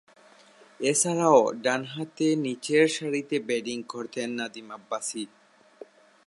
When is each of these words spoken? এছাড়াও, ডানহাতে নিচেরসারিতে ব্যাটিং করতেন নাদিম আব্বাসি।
এছাড়াও, 0.81 1.39
ডানহাতে 1.63 2.27
নিচেরসারিতে 2.45 3.37
ব্যাটিং 3.47 3.77
করতেন 3.83 4.29
নাদিম 4.39 4.67
আব্বাসি। 4.71 5.23